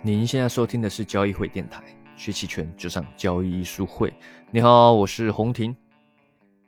[0.00, 1.82] 您现在收听的是交易会电台，
[2.16, 4.14] 学期权就上交易艺术会。
[4.52, 5.76] 你好，我是洪婷。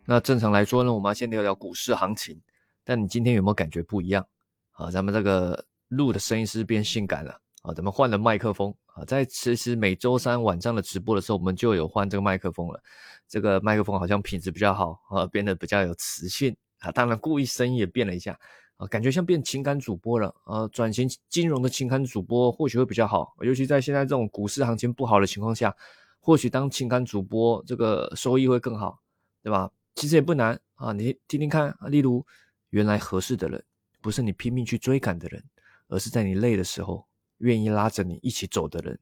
[0.04, 2.40] 那正常来说呢，我们要先聊聊股市行情。
[2.82, 4.26] 但你今天有没有感觉不一样？
[4.72, 7.30] 啊，咱们这个录的声音是变性感了
[7.62, 9.04] 啊，咱们换了麦克风啊。
[9.04, 12.82] 在其实每周三晚上的直播的时候，我们就有换这个麦克风了。
[13.28, 16.90] 这个麦克风好像品质比较好啊，变得比较有磁性啊。
[16.90, 18.36] 当然，故意声音也变了一下。
[18.80, 20.66] 啊，感觉像变情感主播了啊！
[20.68, 25.76] 转型金融的情感主播或许会比较好，尤其在现在这种股市行情不好的情况下，
[26.18, 29.02] 或许当情感主播这个收益会更好，
[29.42, 29.70] 对吧？
[29.96, 31.76] 其实也不难啊，你听听看。
[31.88, 32.24] 例如，
[32.70, 33.62] 原来合适的人
[34.00, 35.44] 不是你拼命去追赶的人，
[35.88, 37.06] 而是在你累的时候
[37.38, 38.98] 愿意拉着你一起走的人。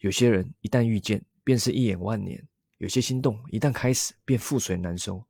[0.00, 2.38] 有些人一旦遇见，便是一眼万年；
[2.76, 5.24] 有些心动一旦开始，便覆水难收。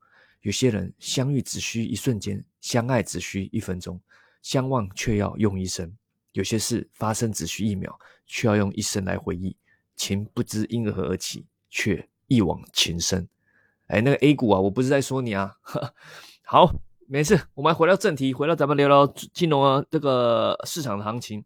[0.45, 3.99] 有些人相遇只需一瞬间，相爱只需一分钟，
[4.43, 5.91] 相望却要用一生。
[6.33, 9.57] 有些事发生只需一秒，却要用一生来回忆。
[9.95, 13.27] 情不知因何而起，却一往情深。
[13.87, 15.51] 哎，那个 A 股啊，我不是在说你啊。
[16.45, 16.71] 好，
[17.07, 21.43] 没事，我们回到正题，回到咱们聊聊金融啊这个市场的行情。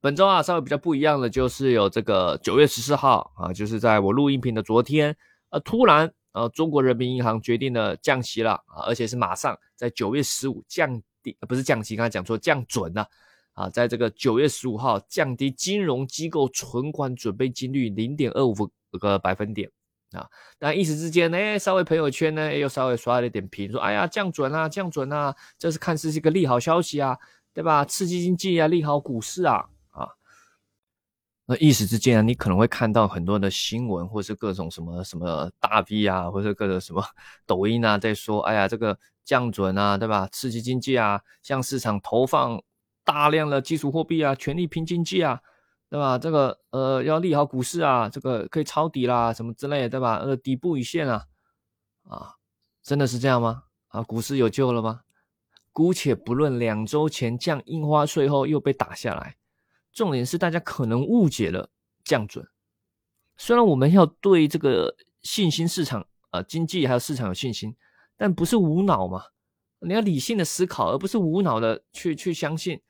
[0.00, 5.16] 本周啊，稍微比较不一样的就是有这个九月十四号啊，就是在我录音频的昨天，
[5.48, 6.14] 呃，突然。
[6.32, 13.06] 呃，中国人民银行决定了降息了啊，而且是马上在九月十五降低，不是降息，刚才讲错，降准了
[13.54, 18.54] 啊，在这个九月十五号降低金融机构存款准备金率零点二五
[18.98, 19.68] 个百分点
[20.12, 27.18] 啊，但一时之间呢，稍微朋友圈呢又稍微刷了一点屏，说哎呀降准啊，降准啊，这是看似是一个利好消息啊，
[27.52, 27.84] 对吧？
[27.84, 29.68] 刺激经济啊，利好股市啊。
[31.50, 37.04] 那一时之间啊，你可能会看到很多的新闻，或是各种什么什么大 V 啊，或者各种什么
[37.44, 40.28] 抖音啊，在说，哎呀，这个降准啊，对吧？
[40.30, 42.62] 刺激经济啊，向市场投放
[43.04, 45.40] 大量的基础货币啊，全力拼经济啊，
[45.88, 46.16] 对吧？
[46.16, 50.18] 这个呃，要利好股市啊，这个可以抄底啦，什么之类的，对吧？
[50.18, 51.24] 呃，底部已现啊，
[52.04, 52.34] 啊，
[52.80, 53.64] 真的是这样吗？
[53.88, 55.00] 啊，股市有救了吗？
[55.72, 59.34] 姑且不论两周前降印花税后又被打下来。
[59.92, 61.70] 重点是大家可能误解了
[62.04, 62.46] 降准，
[63.36, 67.74] 虽然我们要对这个信心市场啊、经济还有市场有信心，
[68.16, 69.24] 但不是无脑嘛？
[69.80, 72.80] 你要理性的思考，而不是无脑的去去相信。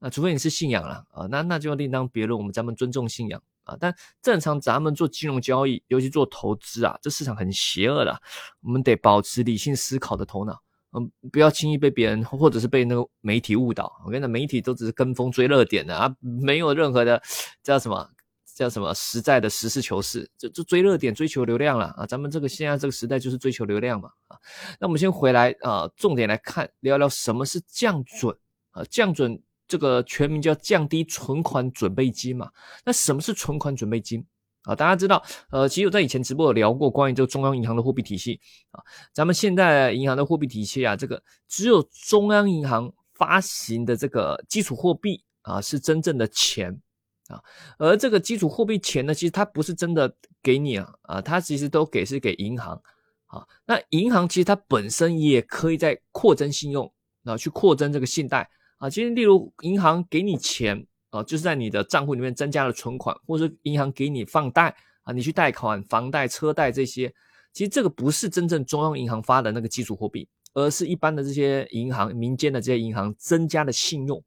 [0.00, 2.38] 啊，除非你是信仰了啊，那那就另当别论。
[2.38, 8.20] 我们咱们尊重信仰啊，但正常咱们做金融交易，尤其做投资啊，这市场很邪恶的，
[8.60, 10.60] 我们得保持理性思考的头脑。
[10.96, 13.92] 嗯，不要轻易被别人或者是被那个媒体误导。
[14.04, 17.20] 我跟你讲，媒体都只是跟风追热点的啊，没有任何的
[17.62, 18.08] 叫什么
[18.54, 22.06] 叫什么实在的实事求是，就就追热点、追求流量了啊。
[22.06, 24.38] 咱们这个现在这个时代就是追求流量嘛啊。
[24.78, 28.36] 那我们先回来啊，重点来看聊聊什么是降准
[28.70, 28.84] 啊？
[28.88, 32.50] 降准这个全名叫降低存款准备金嘛。
[32.84, 34.24] 那什么是存款准备金？
[34.64, 38.82] 啊，大家知道，呃，其实我在以前直播有聊过关于这个中央银行的货币体系啊，
[39.12, 46.80] 咱们现在银行的货币体系啊，这个只有中央银行发行的这个基础货币啊，是真正的钱
[47.28, 47.42] 啊，
[47.78, 52.80] 而这个基础货币钱呢，其实它不是真的给你啊，啊，它其实都给是给银行
[53.26, 56.90] 啊，那银行其实它本身也可以在扩增信用
[57.24, 58.48] 啊，去扩增这个信贷
[58.78, 60.86] 啊，其实例如银行给你钱。
[61.14, 67.14] 啊，就是在你的账户里面增加了存款，或者银行给你放贷啊，你去贷款、房贷、车贷这些，
[67.52, 74.20] 其实这个不是真正中央银行发的那个基础货币，而是一般的这些银行、民间的这些银行增加的信用。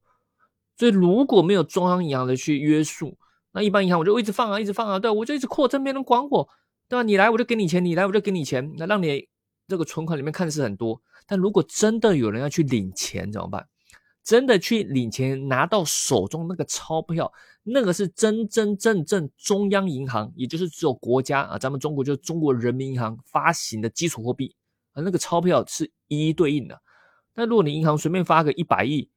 [0.77, 3.17] 所以如果没有中央银行的去约束，
[3.51, 6.47] 那一般银行我就一直放啊，一直放啊，对，我就一直扩增，没人管我，
[6.87, 7.03] 对吧？
[7.03, 9.27] 你来我就给你钱，你来我就给你钱，那让你
[9.67, 13.67] 这个存款里面看似很多，但如果真的有人要去领钱怎么办？
[14.27, 17.31] 真的去领钱拿到手中那个钞票，
[17.63, 24.53] 那个是真真正正中央银行，也就是只有国家啊，咱们中国就是中国人民银行发行的基础货币
[24.91, 26.77] 啊，那个钞票是一一对应的。
[27.35, 29.09] 那如果你银行随便发个一百亿，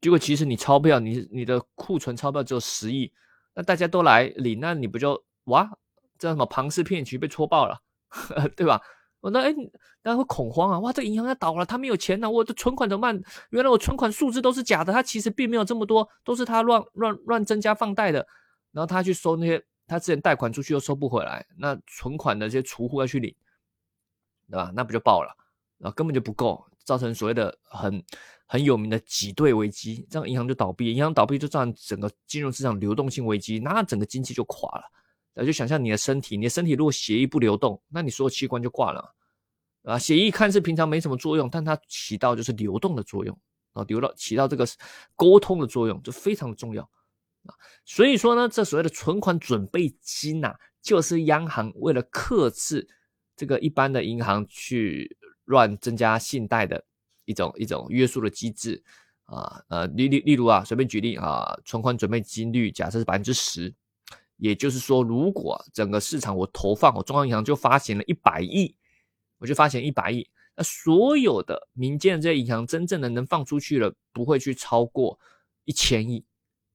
[0.00, 3.12] 结果其实你钞票你你的库存钞票只有十亿，
[3.54, 5.70] 那大家都来领，那你不就哇，
[6.18, 7.78] 这什么庞氏骗局被戳爆了，
[8.56, 8.80] 对吧？
[9.20, 9.52] 我那哎，
[10.02, 10.78] 大家会恐慌啊！
[10.78, 13.20] 哇，这银行要倒了，他没有钱了，我的存款怎么办？
[13.50, 18.26] 原来我存款数字都是假的，他其实并没有这么多，都是他乱乱乱增加放贷的。
[18.70, 23.34] 然后他去收那些，他之前贷款出去又收不回来，那存款的这些储户要去领，
[24.50, 24.70] 对吧？
[24.74, 25.34] 那不就爆了？
[25.78, 28.04] 然后根本就不够，造成所谓的很
[28.46, 34.84] 很有名的挤兑危机，这样银行就倒闭，银行倒闭就造成整个金融市场流动性危机，那整个经济就垮了。
[35.40, 39.14] 那就想象你的身体，你的身体如果血液不流动，那你所有器官就挂了，
[39.84, 43.38] 啊，血液看似平常没什么作用，但它起到就是流动的作用，
[43.72, 44.66] 啊，流到起到这个
[45.14, 46.82] 沟通的作用，就非常的重要，
[47.44, 47.54] 啊。
[47.84, 50.52] 所以说呢，这所谓的存款准备金呐，
[50.82, 52.88] 就是央行为了克制
[53.36, 56.84] 这个一般的银行去乱增加信贷的
[57.26, 58.82] 一种一种约束的机制
[59.26, 59.62] 啊。
[59.68, 63.72] 呃，例例例如啊，随便举例啊，存款准备金率假设是百分之十，
[64.38, 68.74] 也就是说，如果整个市场我投放，我中央银行就发行了一百亿，
[69.38, 70.28] 我就发行一百亿。
[70.56, 75.18] 那所有的民间的这些银行，真正的能放出去了，不会去超过
[75.64, 76.24] 一千亿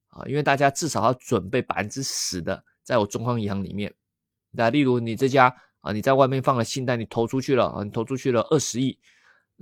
[0.08, 3.94] 啊，因为大家至少要准备百分之十的，在我中央银行里面。
[4.52, 8.98] 那例如你这家啊，你在外面放了信贷，你投出去了啊，你投出去了二十亿，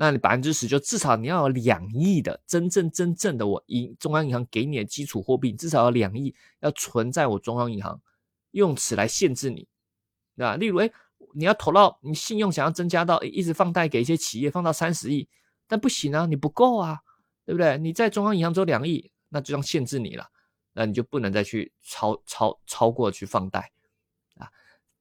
[0.01, 8.01] 那你百分之十就至少你要有两亿的真正真正的我银中央银行给你的基础货币，至少要两亿要存在我中央银行，
[8.50, 9.68] 用此来限制你，
[10.36, 10.56] 对吧？
[10.56, 10.92] 例如哎。
[11.33, 15.30] 你要投到你信用想要增加到一直放贷给一些企业放到三十亿，
[15.65, 17.00] 但不行啊，你不够啊，
[17.45, 17.77] 对不对？
[17.77, 20.27] 你在中央银行只有两亿，那就要限制你了，
[20.74, 23.71] 那你就不能再去超超超过去放贷
[24.36, 24.50] 啊。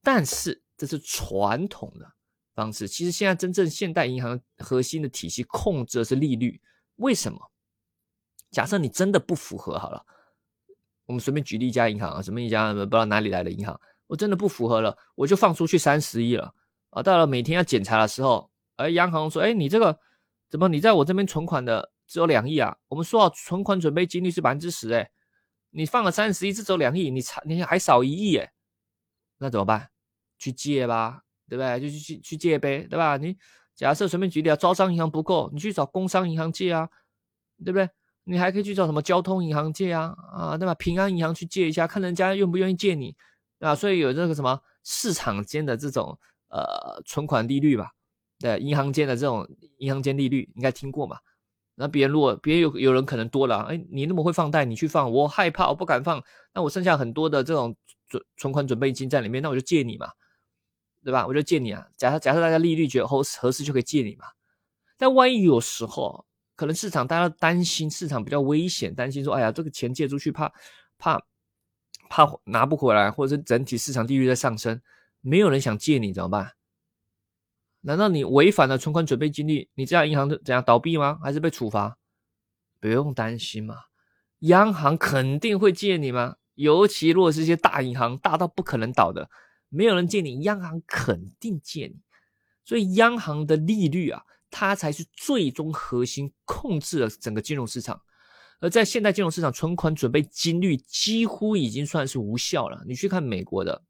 [0.04, 2.12] 但是这是传统的
[2.60, 6.60] 方式，其实现在真正现代银行核心的体系控制的是利率。
[6.96, 7.50] 为什么？
[8.50, 10.04] 假设你真的不符合好了，
[11.06, 13.80] 我们随便举例一家银行啊，什么一家不知道哪里来的银行。
[14.06, 16.52] 我真的不符合了，我就放出去三十亿了
[16.90, 17.02] 啊！
[17.02, 19.98] 到了每天要检查的时候，哎，央行说，哎，你这个
[20.50, 22.76] 怎么你在我这边存款的只有两亿啊？
[22.88, 25.10] 我们说好存款准备金率是百分之十，哎，
[25.70, 28.52] 你放了三十亿，只有两亿，你差你还少一亿，哎，
[29.38, 29.90] 那怎么办？
[30.36, 31.80] 去借吧，对不对？
[31.80, 33.16] 就去去去借呗，对吧？
[33.16, 33.36] 你
[33.74, 36.88] 假设随便举例啊，招商银行不够，你去找工商银行借啊，
[37.64, 37.90] 对不对？
[38.24, 40.74] 你还可以去找什么交通银行借啊，啊，对吧？
[40.76, 43.16] 平安银行去借一下，看人家愿不愿意借你。
[43.58, 46.18] 啊，所以有这个什么市场间的这种
[46.48, 47.90] 呃存款利率吧，
[48.38, 49.46] 对，银行间的这种
[49.78, 51.18] 银行间利率应该听过嘛？
[51.74, 56.22] 那别人如果别人有有人可能多了，哎，你那么会放贷，你去放，我害怕，我不敢放，
[56.54, 57.76] 那我剩下很多的这种
[58.08, 60.08] 准存款准备金在里面，那我就借你嘛，
[61.04, 61.26] 对吧？
[61.26, 61.86] 我就借你啊。
[61.96, 64.26] 假设假设大家利率觉得合合适就可以借你嘛。
[64.96, 66.26] 但万一有时候
[66.56, 70.52] 可能市场大家担心市场比较危险，担心说，哎呀，这个钱借出去怕
[70.98, 71.20] 怕。
[72.12, 74.82] 怕拿不回来，或者是整体市场利率在上升，
[75.20, 76.54] 没有人想借你怎么办？
[77.82, 81.20] 难道你违反了存款准备金率，你这家银行怎样倒闭吗？
[81.22, 81.98] 还是被处罚？
[82.80, 83.76] 不用担心嘛，
[84.40, 86.34] 央行肯定会借你吗？
[86.56, 89.30] 尤其如果是一些大银行，大到不可能倒的，
[89.70, 91.98] 没有人借你，央行肯定借你。
[92.64, 98.00] 所以央行的利率啊，它才是最终核心控制了整个金融市场。
[98.60, 102.84] 而在现代金融市场，存款准备金率几乎已经算是无效了。
[102.86, 103.82] 你去看美国的，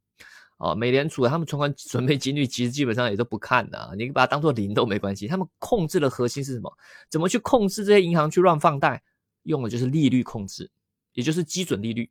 [0.59, 5.27] 哦，美联储他们存款准备金率其实基本上也都不看的，你把它当做零都没关系。
[5.27, 6.73] 他们控制的核心是什么？
[7.11, 9.03] 怎么去控制这些银行去乱放贷？
[9.43, 10.71] 用的就是利率控制，
[11.15, 12.09] 也就是基准利率。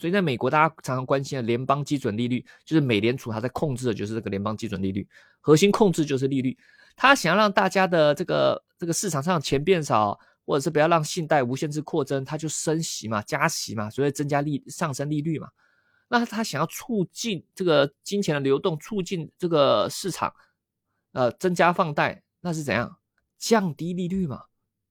[0.00, 5.06] 所以在美国，大家常常关心的联邦基准利率，就是美联储它在控制的就是这个联邦基准利率，
[5.40, 6.56] 核心控制就是利率。
[6.96, 10.18] 它想要让大家的这个这个市场上钱变少。
[10.46, 15.46] 或者是不要让信贷无限制扩增，它就升息嘛，加息嘛，所以增加利上升利率嘛。
[16.08, 20.34] 那它想要促进这个金钱的流动，促进这个市场，
[21.12, 22.96] 呃，增加放贷，那是怎样？
[23.38, 24.42] 降低利率嘛。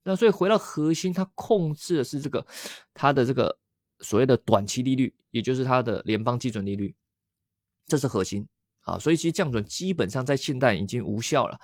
[0.03, 2.45] 那所以回到核心，它控制的是这个
[2.93, 3.57] 它的这个
[3.99, 6.95] 所谓的短期利率，也就是它的联邦基准利率，
[7.87, 8.47] 这是核心
[8.81, 8.97] 啊。
[8.97, 11.57] 所以其实降准基本上在现代已经无效了。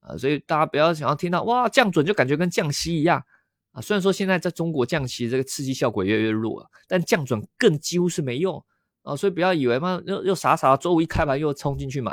[0.00, 3.20] 啊，所以大家不要想要听到哇降准就感觉跟降息一样
[3.72, 3.80] 啊。
[3.80, 8.64] 虽然说现在在中国降息这个刺激效果越来越弱了，但降准更几乎是没用
[9.02, 9.16] 啊。
[9.16, 12.12] 所以不要以为嘛又又傻傻周五一开盘又冲进去买，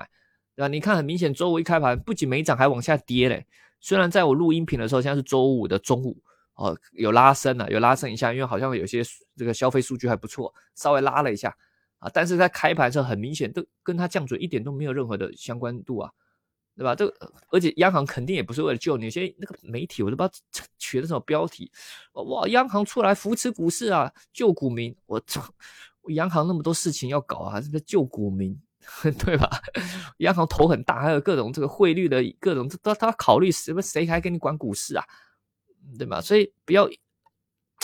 [0.55, 0.67] 对吧？
[0.67, 3.45] 你看很明显周五一开盘不仅没涨还往下跌嘞。
[3.79, 6.21] 虽然在我录音频的时候现在是周五的中午
[6.55, 9.03] 哦，有拉升了，有拉升一下，因为好像有些
[9.35, 11.55] 这个消费数据还不错，稍微拉了一下
[11.99, 12.09] 啊。
[12.13, 16.11] 但是在开盘时候很明显都跟它降准一点都没有任何的相关度啊。
[16.77, 16.93] 对吧？
[16.93, 20.33] 这个而且央行肯定也不是为了救你，有些那个媒体我都不知道
[20.77, 21.71] 取的什么标题，
[22.11, 24.93] 哇，央行出来扶持股市啊，救股民。
[25.05, 25.41] 我操，
[26.09, 28.61] 央行那么多事情要搞啊，是不是救股民？
[29.23, 29.49] 对吧？
[30.17, 33.81] 央行头很大，还有各种这个汇率的各种，他他考虑什么？
[33.81, 35.05] 谁还给你管股市啊？
[35.97, 36.21] 对吧？
[36.21, 36.85] 所以不要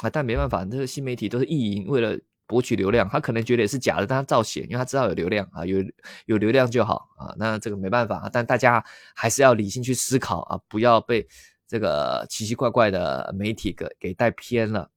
[0.01, 2.19] 啊，但没办法，这个新媒体都是意淫，为了。
[2.47, 5.77] 博取流量，他可能觉得也是假的，但他照写，因为他知道有流量啊，有
[6.25, 7.33] 有流量就好啊。
[7.37, 8.83] 那这个没办法啊，但大家
[9.15, 11.25] 还是要理性去思考啊，不要被
[11.65, 14.89] 这个奇奇怪怪的媒体给给带偏了。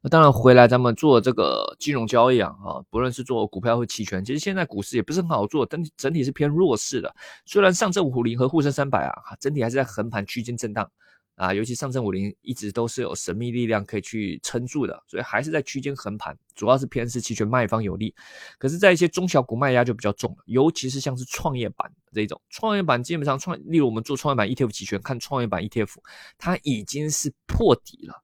[0.00, 7.14] 那当然，回来咱们做这个金融交易啊，啊，不论是做股票或期权，其实现在股市也不是很好做，整整体是偏弱势的。
[7.44, 10.90] 虽然上证五零和沪深三百啊，整体还是在横盘区间震荡。
[11.36, 18.14] 啊，尤其上证五零一直都是有神秘力量可以去撑住的，所以还是在区间横盘，主要是偏是期权卖方有利。
[18.58, 25.92] 可是，在一些中小股卖压就比较重了，尤其是像是创业板这种，创业板基本上创，例如我们做创业板 ETF 期权，看创业板 ETF，
[26.38, 28.14] 它已经是破底了，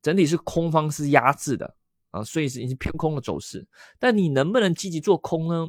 [0.00, 1.74] 整体是空方是压制的
[2.12, 3.66] 啊，所以是已经偏空的走势。
[3.98, 5.68] 但你能不能积极做空呢？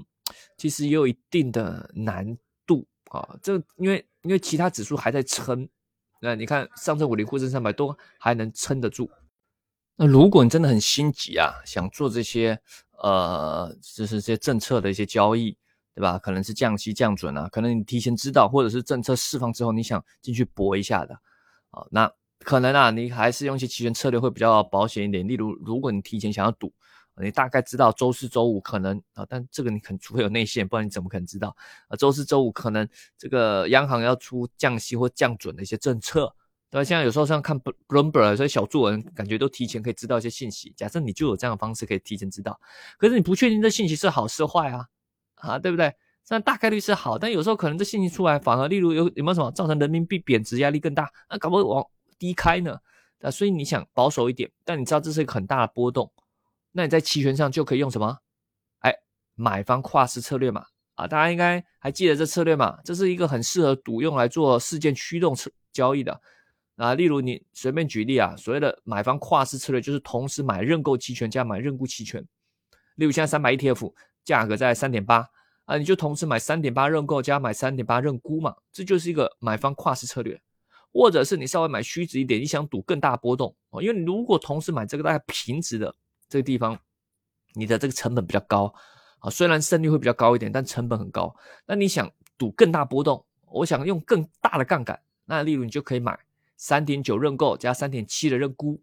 [0.56, 2.38] 其实也有一定的难
[2.68, 5.68] 度啊，这因为因为其他指数还在撑。
[6.26, 9.08] 那你看，上证五零、沪深三百都还能撑得住。
[9.96, 12.60] 那如果你真的很心急啊，想做这些
[13.04, 15.56] 呃，就是这些政策的一些交易，
[15.94, 16.18] 对吧？
[16.18, 21.14] 可能是降息降准啊，可能你提前知道，或者是政策释放之后，你想进去搏一下的
[21.70, 25.28] 啊，那可能啊，你还是用一些期权策略会比较保险一点。
[25.28, 26.74] 例如，如果你提前想要赌。
[27.22, 31.56] 你大概知道周四周五可能啊，但这个你肯除非有内线，不然你怎么可能知道
[31.88, 31.96] 啊？
[31.96, 36.34] 周四周五可能这个央行要出降息或降准的一些政策，
[36.70, 36.84] 对吧？
[36.84, 40.74] 现在有时候像看 Bloomberg 所以小作文，感觉都提前可以知道一些信息。
[40.76, 42.60] 假设你就有这样的方式可以提前知道，
[42.98, 44.86] 可是你不确定这信息是好是坏啊，
[45.36, 45.94] 啊，对不对？
[46.26, 51.10] 虽然大概率是好，但有时候可能这信息出来反而，例如有有没有什么造成人民币贬值压力更大？
[51.30, 51.86] 那搞不好往
[52.18, 52.78] 低开呢？
[53.22, 56.12] 啊，所以你想保守一点，但你知道这是一个很大的波动。
[56.78, 58.18] 那你在期权上就可以用什么？
[58.80, 58.94] 哎，
[59.36, 60.66] 买方跨市策略嘛，
[60.96, 62.78] 啊，大家应该还记得这策略嘛？
[62.84, 65.34] 这是一个很适合赌用来做事件驱动
[65.72, 66.20] 交易的
[66.76, 66.94] 啊。
[66.94, 72.22] 例如你随便举例啊，所谓的买方跨市策略就是同时买认购期权加买认沽期权。
[72.96, 73.94] 例如现在三百 ETF
[74.26, 75.26] 价格在三点八
[75.64, 80.38] 啊，你就同时买三点八认购加买三点八认沽嘛，这就是一个买方跨市策略。
[80.92, 85.96] 或者是你稍微买虚值一点，你想赌更大波动哦，因为你如果同时买这个大概平值的。
[86.28, 86.80] 这个地方，
[87.54, 88.74] 你的这个成本比较高
[89.20, 91.36] 啊，虽然胜率会比较高一点，但成本很高。
[91.66, 96.18] 那你想赌更大波动，我想用更大的杠杆，那例如你就可以买
[96.58, 98.82] 三点九认购加三点七的认沽，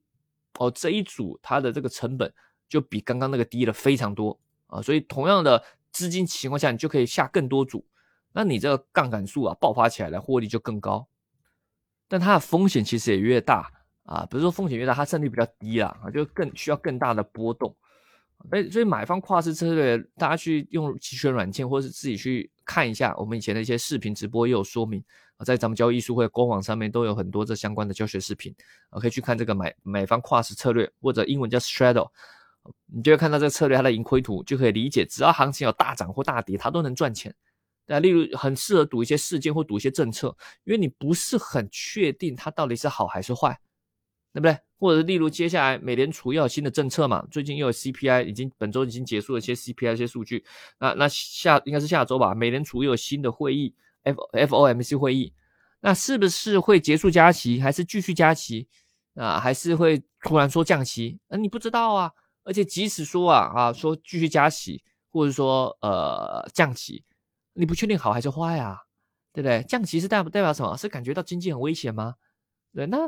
[0.59, 2.33] 哦，这一组它的这个成本
[2.69, 7.85] 就比刚刚那个低了非常多啊，所以同样的资金情况下，你就可以下更多组，
[8.33, 11.07] 那你这个杠杆数啊爆发起来的，获利就更高，
[12.09, 13.71] 但它的风险其实也越大。
[14.05, 17.75] 啊，比如说风险越大，它胜率比较低啦，啊，就更需要更大的波动。
[18.51, 25.01] 哎，所以买方跨市策略，大家去用期权软件，或者是自己去看一下，我们以前的一些视频直播也有说明
[25.37, 28.53] 啊，在咱们交易术会官网上面都有很多这相关的教学视频
[28.91, 32.11] 啊，可以去看这个买买方跨市策略，或者英文叫 straddle，
[32.87, 37.33] 你就会看到这个策略它的盈亏图，就可以理解，只要行情有大涨或大跌，它都能赚钱。
[37.87, 43.57] 那例如很适合赌一些事件或赌一些政策，因为你不是很确定它到底是好还是坏。
[44.33, 44.59] 对不对？
[44.79, 47.25] 或者例如接下来美联储又有新的政策嘛？
[47.31, 50.45] 最近又有 CPI，已经本周已经结束了一些 CPI 一些数据。
[50.81, 52.35] 那那下应该是下周吧？
[52.35, 53.73] 美联储又有新的会议
[54.03, 55.33] ，F FOMC 会议，
[55.81, 58.67] 那是不是会结束加息，还是继续加息
[59.15, 59.39] 啊？
[59.39, 61.21] 还是会突然说降息？
[61.29, 62.11] 那你不知道啊。
[62.45, 67.05] 而且即使说啊啊说继续加息，或者说呃降息，
[67.53, 68.79] 你不确定好还是坏啊？
[69.33, 69.63] 对不对？
[69.69, 70.77] 降息是代代表什么？
[70.77, 72.17] 是感觉到经济很危险吗？
[72.75, 72.99] 对，那。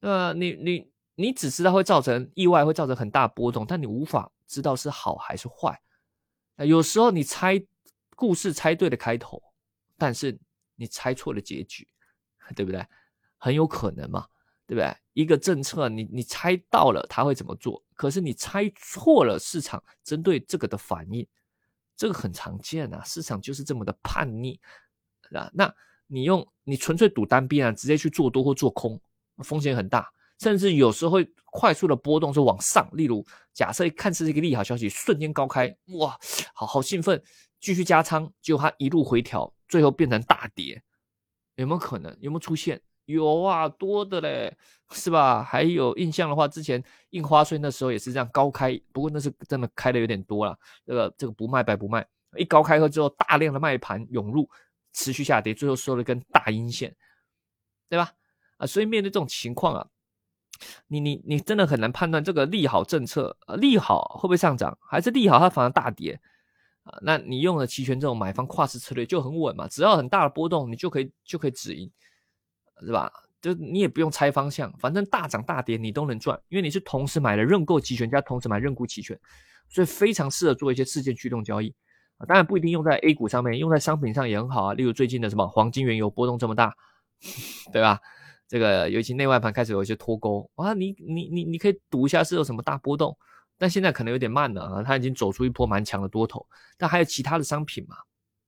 [0.00, 5.80] 呃，你你你只知道会造成意外，会造成很大波动，但你无法知道是好还是坏。
[6.56, 7.62] 那有时候你猜
[8.16, 9.42] 故事猜对了开头，
[9.98, 10.38] 但是
[10.76, 11.86] 你猜错了结局，
[12.56, 12.86] 对不对？
[13.36, 14.26] 很有可能嘛，
[14.66, 14.94] 对不对？
[15.12, 21.26] 一个政策你你猜到了他会怎么做，可是你猜错了市场针对这个的反应，
[21.96, 24.58] 这个很常见啊，市场就是这么的叛逆
[25.34, 25.50] 啊。
[25.52, 25.74] 那
[26.06, 28.98] 你用你纯粹赌单边啊，直接去做多或做空。
[29.42, 32.88] 风险很大，甚至有时候会快速的波动是往上。
[32.92, 36.18] 例如，假设看似是一个利好消息，瞬间高开，哇，
[36.54, 37.22] 好好兴奋，
[37.60, 40.82] 继续加仓，结果它一路回调，最后变成大跌，
[41.56, 42.16] 有没有可能？
[42.20, 42.80] 有没有出现？
[43.06, 44.56] 有啊，多的嘞，
[44.92, 45.42] 是吧？
[45.42, 46.80] 还有印象的话，之前
[47.10, 50.56] 印花税那时候也是这样高开，不过那是真的开的有点多了。
[50.86, 52.06] 这个这个不卖白不卖，
[52.36, 54.48] 一高开后之后，大量的卖盘涌入，
[54.92, 56.94] 持续下跌，最后收了根大阴线，
[57.88, 58.12] 对吧？
[58.60, 59.86] 啊，所以面对这种情况啊，
[60.88, 66.20] 你你你真的很难判断这个利好政策啊，利好会不会上涨，还是利好它反而大跌
[66.84, 66.98] 啊？
[67.02, 71.90] 那你用了期权这种买方跨市策略就很稳嘛，只要很大的波动，你就可以就可以止盈，
[72.84, 73.10] 是吧？
[73.40, 79.18] 就你也不用猜方向，反正大涨大跌你都能赚，因为你是同时买了认购期权加同时买认沽期权，
[79.70, 81.74] 所以非常适合做一些事件驱动交易
[82.18, 82.26] 啊。
[82.26, 84.74] 当然不一定用在 A 股上面，用在商品上也很好啊。
[84.74, 86.74] 例如最近的什么黄金、原油波动这么大，
[87.72, 87.98] 对吧？
[88.50, 93.16] 这个尤其内外盘开始有一些脱钩啊，你你你你可以赌一下是有什么大波动，
[93.56, 96.44] 但现在可能有点慢了啊，它已经走出一波蛮强的多头，
[96.76, 97.94] 但还有其他的商品嘛，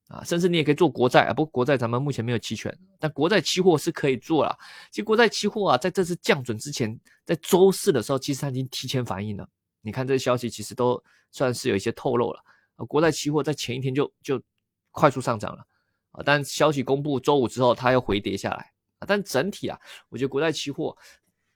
[0.09, 4.59] 啊，甚至你也可以做国债啊，不过国债咱们目前没有期权，但国债期货是可以做了。
[4.91, 9.49] 其实国债期货啊，在这次降准之前，在周四的时候，其实它已经提前反应了。
[9.83, 12.43] 你看这个消息，其实都算是有一些透露了。
[12.75, 14.43] 啊，国债期货在前一天就就
[14.91, 15.65] 快速上涨了
[16.11, 18.72] 啊，但消息公布周五之后，它又回跌下来
[19.07, 19.79] 但整体啊，
[20.09, 20.97] 我觉得国债期货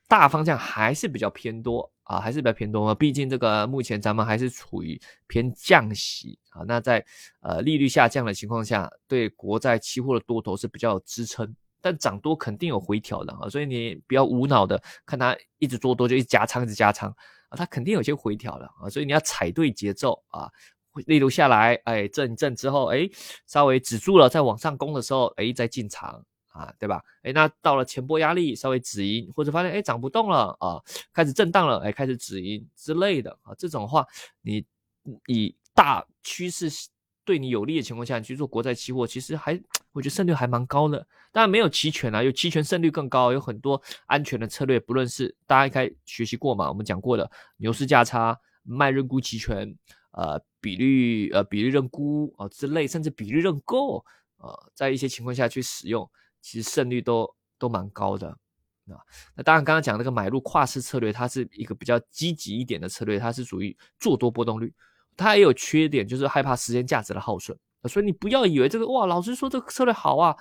[0.09, 1.91] 大方向还是比较偏多。
[2.07, 6.63] 啊，还是比较偏多嘛，毕竟这个目前咱们还是处于偏降息啊。
[6.65, 7.05] 那在
[7.41, 13.49] 呃利率下降的情况下，对国债期货的多头是比较有支撑，但涨多肯定有回调的啊。
[13.49, 17.11] 所以你不要无脑的看它一直做多就一直加仓一直加仓
[17.49, 18.89] 啊，它肯定有些回调的啊。
[18.89, 20.49] 所以你要踩对节奏啊，
[21.07, 23.11] 例如下来哎震一震之后哎
[23.49, 26.25] 稍微止住了，再往上攻的时候哎再进场。
[26.57, 27.03] 啊，对吧？
[27.23, 30.81] 哎，那到了前波压力稍微止盈，或者发现哎涨不动了啊，
[31.13, 34.07] 开始震荡了，哎，开始止盈之类的啊，这种话
[34.41, 34.65] 你
[35.27, 36.71] 以大趋势
[37.25, 39.61] 对你有利的情况下，你去做国债期货，其实还
[39.93, 41.07] 我觉得胜率还蛮高的。
[41.33, 49.77] 当然没有期权啊，有期权胜率更高，有很多安全的策略，不论是大家应该学习过嘛，我们讲过的牛市价差、卖认沽期权、
[50.13, 54.05] 呃比率呃比率认沽啊之类，甚至比率认购
[54.39, 56.09] 呃，在一些情况下去使用。
[56.47, 59.03] 其实胜率都都蛮高的啊。
[59.35, 64.73] 那当然，刚刚讲那个买入跨市策略，它是一个比较积极一点的策略，它是属于做多波动率。
[65.17, 67.59] 它也有缺点，就是害怕时间价值的耗损。
[67.89, 70.37] 所以你不要以为这个哇，老师说这个策略好啊，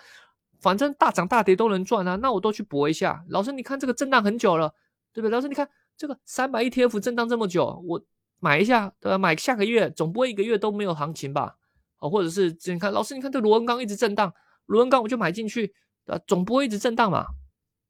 [0.60, 3.26] 反正大涨大跌都能赚啊，那我都去搏一下。
[3.30, 4.72] 老师，你看这个震荡很久了，
[5.12, 5.32] 对不对？
[5.32, 8.00] 老师，你看这个三百 ETF 震荡这么久，我
[8.40, 9.18] 买一下，对吧？
[9.18, 11.56] 买下个月总不会一个月都没有行情吧？
[11.98, 14.32] 哦，或者是你看，老师，你看这螺纹钢一直震荡，
[14.68, 15.74] 螺纹钢我就买进去。
[16.06, 17.26] 啊，总不会一直震荡嘛？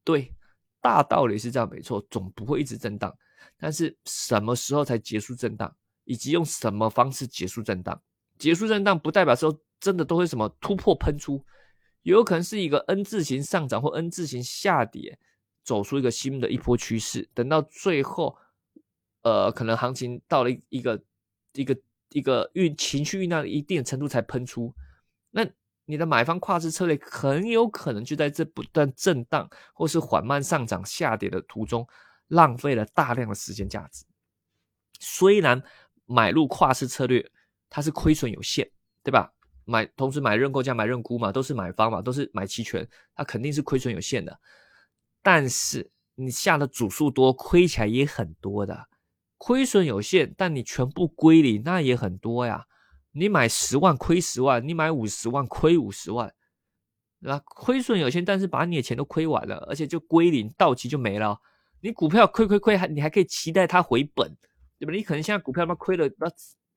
[0.02, 0.32] 对，
[0.80, 3.14] 大道理是这样，没错，总不会一直震荡。
[3.58, 8.00] 但是什么时候才结束震荡，以及用什么方式结束震荡？
[8.38, 11.44] 结束震荡不代表说真的都会什么突破喷出，
[12.02, 15.18] 有可能是一个 N 字形上涨或 N 字形下跌，
[15.62, 17.28] 走出一个新的一波趋势。
[17.34, 18.36] 等到最后，
[19.22, 21.02] 呃，可能行情到了一个
[21.52, 21.76] 一个
[22.10, 24.74] 一个运情绪酝酿一定程度才喷出，
[25.30, 25.46] 那。
[25.86, 31.86] 你的买方跨市策略很有可能就在这不断震荡或是缓慢上涨下跌的途中，
[32.28, 34.04] 浪费了大量的时间价值。
[35.00, 35.62] 虽然
[36.04, 37.24] 买入跨市策略
[37.70, 38.70] 它是亏损有限，
[39.02, 39.32] 对吧？
[39.64, 44.38] 买同时买认购价买认沽嘛，都是买方嘛，都是买期权，它肯定是亏损有限的。
[45.22, 48.88] 但是你下的组数多，亏起来也很多的。
[49.38, 52.66] 亏损有限，但你全部归零，那也很多呀。
[53.18, 56.30] 你买十万亏十万，你买五十万亏五十万，
[57.22, 57.42] 对吧？
[57.46, 61.40] 亏损有限，但是把你的钱都亏完了，而且就归零，到期就没了。
[61.80, 64.30] 你股票亏亏亏，还你还可以期待它回本，
[64.78, 64.92] 对吧？
[64.92, 66.30] 你可能现在股票他妈亏了那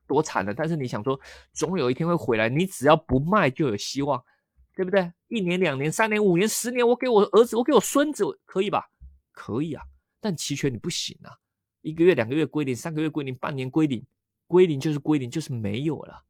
[0.08, 1.19] 多惨了，但是你想说
[1.52, 4.23] 总有一天会回来，你只要不卖就有希望，
[4.75, 5.12] 对不对？
[5.28, 8.89] 一年、两年、三年、五年、十年，我给我儿子，我给我孙子，可以吧？
[9.34, 9.84] 可以啊，
[10.21, 11.36] 但期权你不行啊，
[11.82, 14.02] 一个月、两个月归零，三个月归零，半年归零，
[14.47, 16.23] 归零就是归零，就是没有了。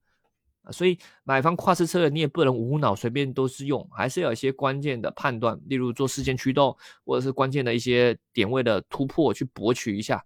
[0.72, 10.24] 所以买方跨市策略你也不能无脑随便都是用，还是有一些关键的判断，例如做事件驱动，或者是关键的一些点位的突破去博取一下，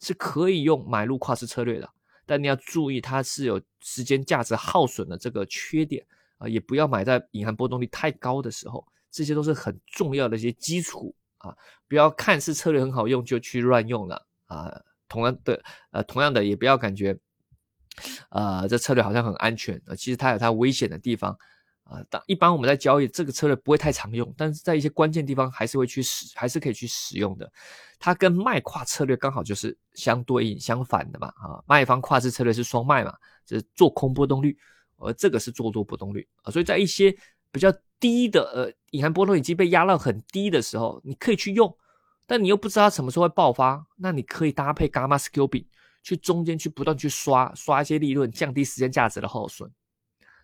[0.00, 1.90] 是可以用买入跨市策略的。
[2.24, 6.06] 但你要注意，它是有时间价值耗损的这个缺点
[6.38, 11.54] 啊，也不要买在隐含波动率太高的时候，这些都是很重要的一些基础啊，
[11.86, 14.80] 不要看似策略很好用就去乱用了啊。
[15.08, 17.18] 同样的，呃，同样的也不要感觉。
[18.30, 21.36] 呃，这策略好像很安全，呃，其实它有它危险的地方，
[21.84, 27.50] 啊，当一般我们在交易这个策略不会太常用，但是在一些关键地方还是会去使，还是可以去使用的。
[27.98, 33.14] 它跟卖跨策略刚好就是相对应、相反的嘛，啊，卖方跨市策略是双卖嘛，
[33.46, 34.56] 就是做空波动率，
[34.96, 37.14] 而这个是做多波动率啊，所以在一些
[37.52, 41.72] 比较低的呃隐含波动已经被压到很低的时候，你可以去用，
[42.26, 45.66] 但你又不知道什么时候会爆发，那你可以搭配伽马 scalping。
[46.02, 49.70] 去中间去不断去刷刷一些利润，降低时间价值的耗损。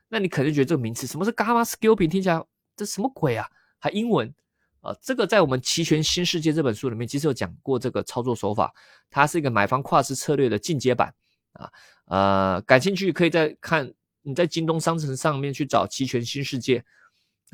[0.09, 2.43] 那你肯定觉得这个名词什么是 gamma scalping，听起来
[2.75, 3.47] 这什么鬼啊？
[3.79, 4.33] 还英文
[4.81, 4.97] 啊？
[5.03, 8.73] 这个在我们《期权新世界》这本书里面其实有讲过这个操作手法，
[9.11, 11.15] 它是一个买方跨市策略的进阶版
[11.53, 11.71] 啊。
[12.07, 13.93] 呃，感兴趣可以再看
[14.23, 16.83] 你在京东商城上面去找《期权新世界》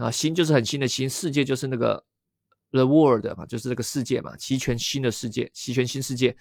[0.05, 2.05] 啊，新就是很新的新，世界就是那个
[2.71, 6.37] the world 嘛，就是这个世界嘛，期权新的世界，期权新世界。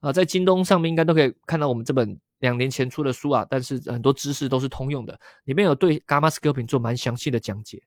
[0.00, 7.82] 啊，在京东上面应该都可以看到我们这本两年前出的书啊，但是很多知识都是通用的，里面有对 Gamma Scalping 做蛮详细的讲解。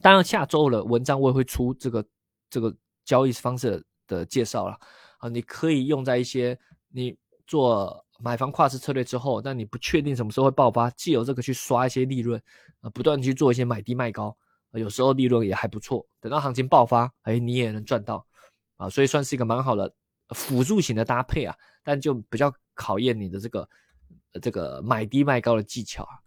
[0.00, 2.04] 当然，下周的文章我也会出这个
[2.50, 4.76] 这个交易方式的介绍了
[5.18, 12.40] 啊，你可以用在一些你做买房跨市策略之后，但你不确定什么时候会爆发，既有这个去刷一些利润，
[12.80, 14.36] 啊，不断去做一些买低卖高，
[14.72, 16.04] 有时候利润也还不错。
[16.20, 18.26] 等到行情爆发，哎，你也能赚到，
[18.76, 19.92] 啊，所以算是一个蛮好的
[20.32, 23.68] 辅助型的搭配啊，但就比较考验你的这个
[24.40, 26.18] 这个买低卖高的技巧啊。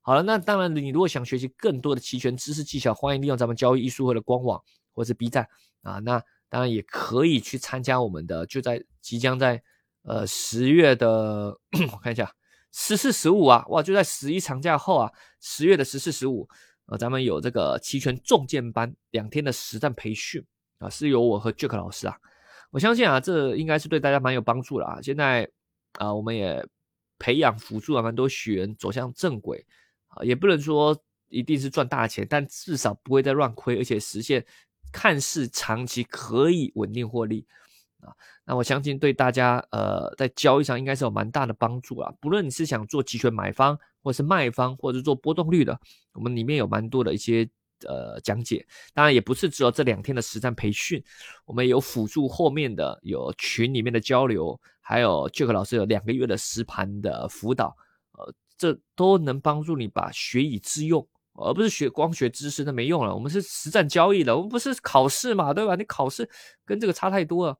[0.00, 4.62] 好了，那当然，你如果想学习更多的期权知识技巧，欢迎利用咱们交易艺术会的官网
[4.92, 5.48] 或是 B 站
[5.80, 5.98] 啊。
[6.00, 9.62] 那当然也可以去参加我们的，就在即将在
[10.02, 11.58] 呃十月的，
[11.92, 12.30] 我看一下
[12.70, 16.46] 十四十五啊，哇，就在十一长假后啊，十月的十四十五，
[16.84, 20.44] 呃，咱们有这个期权重剑班两天的实战培训
[20.78, 22.14] 啊，是由我和 Jack 老师啊，
[22.74, 24.98] 我相信啊，这应该是对大家蛮有帮助的啊。
[25.00, 25.48] 现在
[25.92, 26.60] 啊，我们也
[27.20, 29.64] 培养辅助了蛮多学员走向正轨。
[30.08, 30.96] 啊，也不能说
[31.28, 34.44] 一定是赚大钱，但至少不会再乱亏，而且实现
[34.90, 37.46] 看似长期可以稳定获利
[38.00, 38.10] 啊。
[38.44, 42.12] 那我相信对大家呃在交易上应该是有蛮大的帮助啊。
[42.20, 45.78] 不论你是想做期权买方，或是卖方，或者是做波动率的，
[46.14, 47.48] 我们里面有蛮多的一些
[47.88, 48.66] 呃讲解。
[48.92, 51.02] 当然也不是只有这两天的实战培训，
[51.44, 57.76] 我们有辅助后面的有群里面的交流，还有 Jack 老师有两个月的实盘的辅导，
[58.12, 58.34] 呃。
[58.56, 63.12] 这都能帮助你把学以致用，而不是学光学知识那没用了。
[63.12, 65.74] 我们是实战交易的，我们不是考试嘛，对吧？
[65.74, 66.26] 你考试
[66.64, 67.58] 跟这个差太多了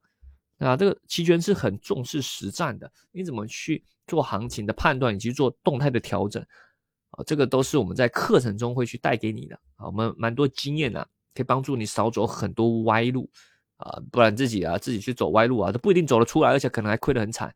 [0.59, 0.77] 啊！
[0.77, 6.47] 这个期权是很重视实战的，你怎么去做行情的判断以及做动态的调整
[7.17, 7.25] 啊？
[7.27, 9.87] 这个都是我们在课程中会去带给你的啊。
[9.87, 13.31] 我们蛮多经验啊，可以帮助你少走很多歪路
[13.77, 17.55] 啊，不然自己啊自己去走歪路啊，都不一定走得出来，而且可能还亏得很惨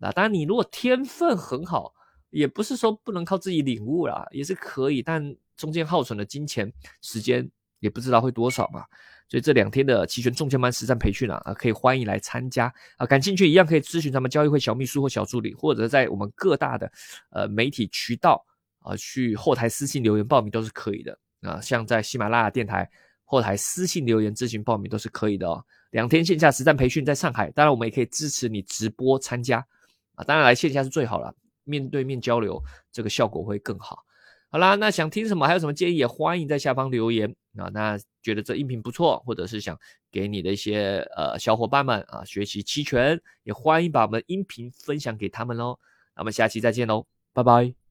[0.00, 0.10] 啊。
[0.12, 1.92] 当然，你如果天分很好。
[2.30, 8.84] 也不是说不能靠自己领悟啦，也是可以，但中间耗损的金钱、时间也不知道会多少嘛。
[9.28, 16.92] 所以这两天的期权重千班实战培训啊，啊，可以欢迎来参加啊，感兴趣一样可以咨询咱们交易会小秘书或小助理，或者在我们各大的
[17.30, 18.44] 呃媒体渠道
[18.86, 21.60] 啊，去后台私信留言报名都是可以的啊。
[21.60, 22.88] 像在喜马拉雅电台
[23.24, 25.64] 后台私信留言咨询报名都是可以的哦。
[25.90, 29.58] 两天线下实战培训在上海，当然我们也可以支持你直播参加
[30.14, 31.34] 啊，当然来线下是最好了。
[31.64, 34.04] 面对面交流，这个效果会更好。
[34.48, 37.68] 好啦，那想听什么，还有什么建议，也欢迎在下方留言啊。
[37.72, 39.76] 那觉得这音频不错，或者是想
[40.12, 45.76] 给你的一些呃小伙伴们啊学习期权，也欢迎把我们的音频分享给他们喽。
[46.14, 47.85] 那我们下期再见喽，拜拜。